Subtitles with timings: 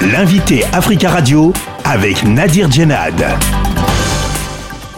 [0.00, 1.52] L'invité Africa Radio
[1.84, 3.20] avec Nadir Djenad.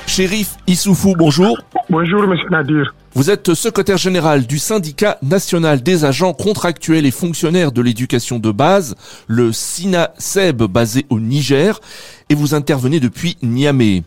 [0.07, 1.59] Chérif Issoufou, bonjour.
[1.89, 2.95] Bonjour, monsieur Nadir.
[3.15, 8.51] Vous êtes secrétaire général du syndicat national des agents contractuels et fonctionnaires de l'éducation de
[8.51, 8.95] base,
[9.27, 11.81] le SINA-SEB basé au Niger,
[12.29, 14.03] et vous intervenez depuis Niamey.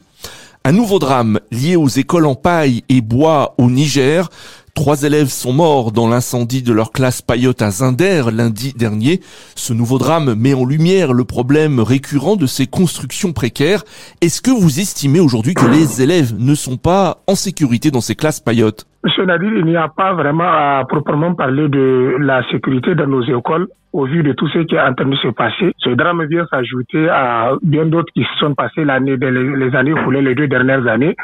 [0.63, 4.29] Un nouveau drame lié aux écoles en paille et bois au Niger.
[4.75, 9.19] Trois élèves sont morts dans l'incendie de leur classe paillote à Zinder lundi dernier.
[9.55, 13.83] Ce nouveau drame met en lumière le problème récurrent de ces constructions précaires.
[14.21, 18.15] Est-ce que vous estimez aujourd'hui que les élèves ne sont pas en sécurité dans ces
[18.15, 22.95] classes paillotes Monsieur Nadir, il n'y a pas vraiment à proprement parler de la sécurité
[22.95, 25.71] dans nos écoles au vu de tout ce qui est en train de se passer.
[25.77, 30.23] Ce drame vient s'ajouter à bien d'autres qui se sont passés l'année, les années écoulées,
[30.23, 31.15] les deux dernières années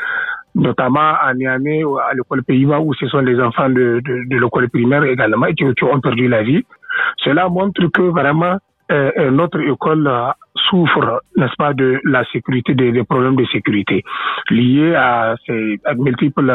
[0.60, 5.04] notamment à Niamey, à l'école Pays-Bas, où ce sont les enfants de, de, l'école primaire
[5.04, 6.64] également qui, ont perdu la vie.
[7.18, 8.58] Cela montre que vraiment
[8.92, 10.30] euh, notre école euh,
[10.70, 14.04] souffre, n'est-ce pas, de la sécurité, des, problèmes de sécurité
[14.50, 16.52] liés à ces multiples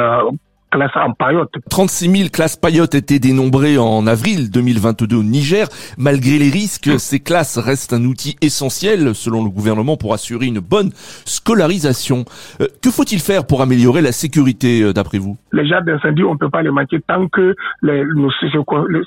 [0.75, 1.55] classes en paillotte.
[1.71, 5.69] 36 000 classes paillotes étaient dénombrées en avril 2022 au Niger.
[5.99, 10.59] Malgré les risques, ces classes restent un outil essentiel, selon le gouvernement, pour assurer une
[10.59, 10.91] bonne
[11.25, 12.25] scolarisation.
[12.61, 15.37] Euh, que faut-il faire pour améliorer la sécurité, euh, d'après vous?
[15.53, 18.03] Les jardins d'incendie, on ne peut pas les manquer tant que les,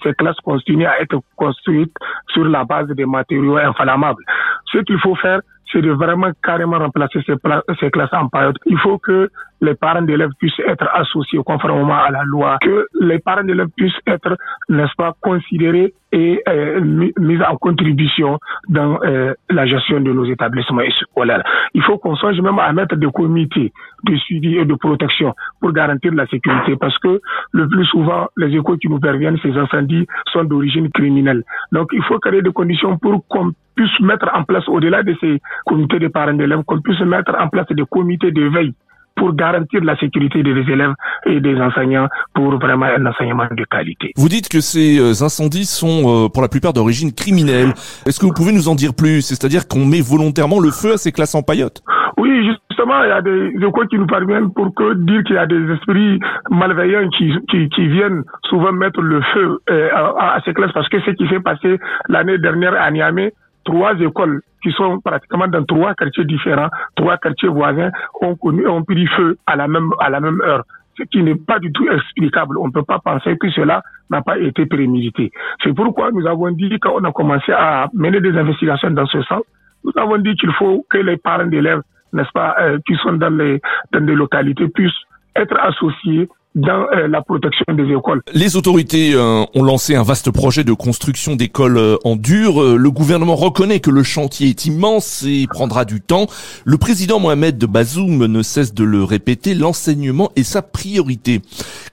[0.03, 1.95] ces classes continuent à être construites
[2.33, 4.23] sur la base des matériaux inflammables.
[4.71, 7.33] Ce qu'il faut faire, c'est de vraiment carrément remplacer ces,
[7.79, 8.57] ces classes en période.
[8.65, 9.29] Il faut que
[9.61, 13.99] les parents d'élèves puissent être associés conformément à la loi, que les parents d'élèves puissent
[14.05, 14.37] être,
[14.69, 16.81] n'est-ce pas, considérés et euh,
[17.19, 21.43] mis en contribution dans euh, la gestion de nos établissements scolaires.
[21.75, 23.71] Il faut qu'on songe même à mettre des comités
[24.03, 28.55] de suivi et de protection pour garantir la sécurité parce que le plus souvent, les
[28.55, 31.43] écoles qui nous parviennent, ces incendies sont d'origine criminelle.
[31.71, 35.39] Donc, il faut créer des conditions pour qu'on puisse mettre en place, au-delà de ces
[35.65, 38.73] comités de parents d'élèves, qu'on puisse mettre en place des comités de veille
[39.17, 40.93] pour garantir la sécurité des élèves
[41.25, 44.13] et des enseignants pour vraiment un enseignement de qualité.
[44.15, 47.69] Vous dites que ces euh, incendies sont euh, pour la plupart d'origine criminelle.
[48.05, 49.21] Est-ce que vous pouvez nous en dire plus?
[49.21, 51.81] C'est-à-dire qu'on met volontairement le feu à ces classes en paillotes?
[52.17, 55.39] Oui, justement, il y a des écoles qui nous parviennent pour que dire qu'il y
[55.39, 60.41] a des esprits malveillants qui, qui, qui viennent souvent mettre le feu euh, à, à,
[60.45, 63.33] ces classes parce que ce qui s'est passé l'année dernière à Niamey,
[63.67, 67.91] trois écoles qui sont pratiquement dans trois quartiers différents, trois quartiers voisins,
[68.21, 70.63] ont, connu, ont pris feu à la même, à la même heure
[70.97, 72.57] ce qui n'est pas du tout explicable.
[72.57, 75.31] On ne peut pas penser que cela n'a pas été prémédité.
[75.63, 79.21] C'est pourquoi nous avons dit, quand on a commencé à mener des investigations dans ce
[79.21, 79.43] sens,
[79.83, 81.81] nous avons dit qu'il faut que les parents d'élèves,
[82.13, 83.61] n'est-ce pas, euh, qui sont dans les,
[83.91, 85.03] dans des localités puissent
[85.35, 88.21] être associés dans euh, la protection des écoles.
[88.33, 92.61] Les autorités euh, ont lancé un vaste projet de construction d'écoles euh, en dur.
[92.77, 96.25] le gouvernement reconnaît que le chantier est immense et prendra du temps.
[96.65, 101.41] Le président Mohamed Bazoum ne cesse de le répéter, l'enseignement est sa priorité.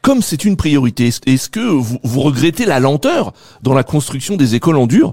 [0.02, 3.32] Comme c'est une priorité, est-ce que vous, vous regrettez la lenteur
[3.62, 5.12] dans la construction des écoles en dur?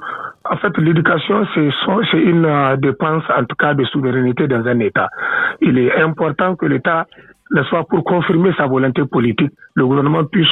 [0.50, 5.10] En fait, l'éducation, c'est une dépense, en tout cas, de souveraineté dans un État.
[5.62, 7.06] Il est important que l'État
[7.52, 10.48] n'est-ce pas, pour confirmer sa volonté politique, le gouvernement puisse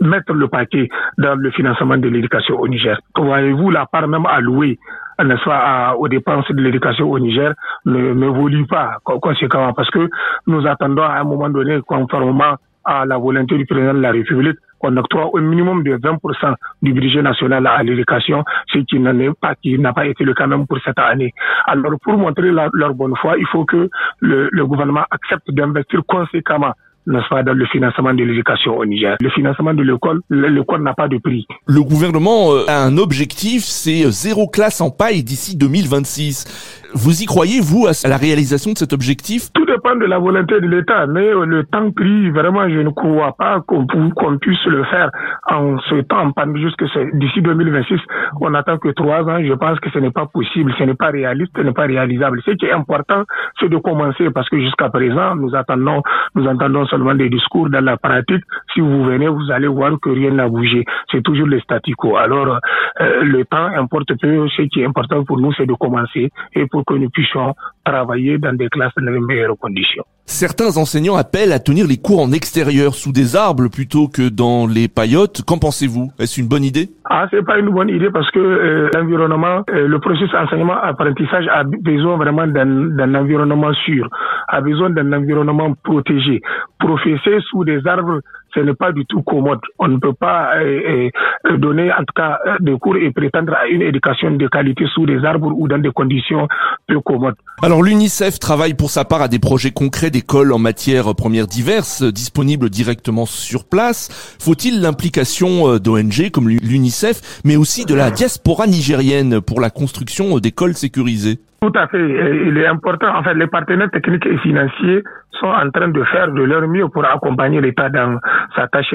[0.00, 0.88] mettre le paquet
[1.18, 2.98] dans le financement de l'éducation au Niger.
[3.16, 4.78] Voyez-vous, la part même allouée,
[5.22, 7.52] n'est-ce pas, aux dépenses de l'éducation au Niger
[7.84, 10.08] ne n'évolue pas conséquemment parce que
[10.46, 12.54] nous attendons à un moment donné, conformément
[12.88, 16.92] à la volonté du président de la République, qu'on octroie au minimum de 20% du
[16.94, 21.32] budget national à l'éducation, ce qui n'a pas été le cas même pour cette année.
[21.66, 23.90] Alors, pour montrer leur bonne foi, il faut que
[24.20, 26.72] le, gouvernement accepte d'investir conséquemment
[27.06, 29.16] n'est-ce pas, dans le financement de l'éducation au Niger.
[29.20, 31.46] Le financement de l'école, l'école n'a pas de prix.
[31.66, 36.87] Le gouvernement a un objectif, c'est zéro classe en paille d'ici 2026.
[36.94, 39.52] Vous y croyez, vous, à la réalisation de cet objectif?
[39.52, 43.32] Tout dépend de la volonté de l'État, mais le temps pris, vraiment, je ne crois
[43.36, 45.10] pas qu'on qu puisse le faire
[45.50, 46.84] en ce temps, jusque
[47.14, 48.00] d'ici 2026.
[48.40, 51.10] On attend que trois ans, je pense que ce n'est pas possible, ce n'est pas
[51.10, 52.40] réaliste, ce n'est pas réalisable.
[52.46, 53.24] Ce qui est important,
[53.60, 56.02] c'est de commencer, parce que jusqu'à présent, nous attendons,
[56.34, 58.44] nous entendons seulement des discours dans la pratique.
[58.72, 60.84] Si vous venez, vous allez voir que rien n'a bougé.
[61.12, 62.16] C'est toujours le statu quo.
[62.16, 62.58] Alors,
[63.00, 64.48] euh, le temps importe peu.
[64.56, 67.54] Ce qui est important pour nous, c'est de commencer et pour que nous puissions
[67.84, 70.04] travailler dans des classes dans les meilleures conditions.
[70.26, 74.66] Certains enseignants appellent à tenir les cours en extérieur, sous des arbres plutôt que dans
[74.66, 75.40] les paillotes.
[75.46, 76.12] Qu'en pensez-vous?
[76.18, 76.90] Est-ce une bonne idée?
[77.08, 81.64] Ah, c'est pas une bonne idée parce que euh, l'environnement, euh, le processus enseignement-apprentissage a
[81.64, 84.06] besoin vraiment d'un environnement sûr,
[84.48, 86.42] a besoin d'un environnement protégé.
[86.78, 88.20] Professer sous des arbres
[88.54, 89.60] ce n'est pas du tout commode.
[89.78, 91.10] On ne peut pas euh,
[91.46, 94.86] euh, donner en tout cas euh, des cours et prétendre à une éducation de qualité
[94.94, 96.48] sous des arbres ou dans des conditions
[96.86, 97.36] peu commodes.
[97.62, 102.02] Alors l'UNICEF travaille pour sa part à des projets concrets d'écoles en matière premières diverses,
[102.02, 104.36] disponibles directement sur place.
[104.40, 110.74] Faut-il l'implication d'ONG comme l'UNICEF, mais aussi de la diaspora nigérienne pour la construction d'écoles
[110.74, 111.38] sécurisées?
[111.60, 111.98] Tout à fait.
[111.98, 113.08] Il est important.
[113.16, 115.02] En fait, les partenaires techniques et financiers
[115.40, 118.18] sont en train de faire de leur mieux pour accompagner l'État dans
[118.54, 118.94] sa tâche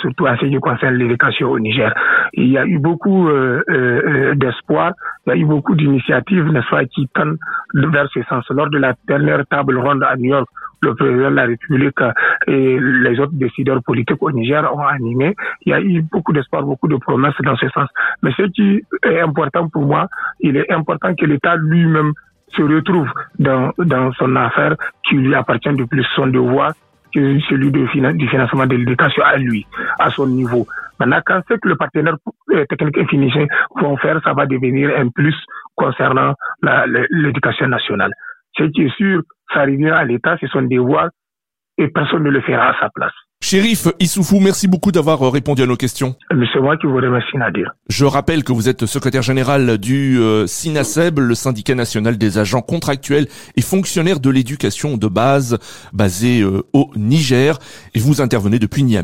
[0.00, 1.92] surtout en ce qui concerne l'éducation au Niger.
[2.34, 4.92] Il y a eu beaucoup euh, euh, d'espoir,
[5.26, 7.38] il y a eu beaucoup d'initiatives, n'est-ce pas, qui tendent
[7.74, 8.44] vers ce sens.
[8.50, 10.48] Lors de la dernière table ronde à New York,
[10.82, 12.00] le président de la République
[12.48, 15.34] et les autres décideurs politiques au Niger ont animé.
[15.64, 17.88] Il y a eu beaucoup d'espoir, beaucoup de promesses dans ce sens.
[18.22, 20.08] Mais ce qui est important pour moi,
[20.40, 22.12] il est important que l'État lui-même
[22.48, 23.08] se retrouve
[23.38, 24.74] dans, dans son affaire
[25.08, 26.72] qui lui appartient de plus son devoir
[27.14, 29.66] que celui du financement de l'éducation à lui,
[29.98, 30.66] à son niveau.
[30.98, 32.16] Maintenant, quand c'est que le partenaire
[32.52, 35.36] euh, technique et financier vont faire, ça va devenir un plus
[35.74, 36.34] concernant
[37.10, 38.12] l'éducation nationale.
[38.56, 39.22] Ce qui est sûr,
[39.52, 41.08] ça revient à l'État, c'est son devoir
[41.78, 43.14] et personne ne le fera à sa place.
[43.42, 46.14] Shérif Issoufou, merci beaucoup d'avoir euh, répondu à nos questions.
[46.30, 47.72] C'est moi qui vous remercie, Nadir.
[47.88, 52.62] Je rappelle que vous êtes secrétaire général du euh, SINASEB, le syndicat national des agents
[52.62, 55.58] contractuels et fonctionnaires de l'éducation de base
[55.92, 57.58] basé euh, au Niger,
[57.94, 59.00] et vous intervenez depuis Niamey.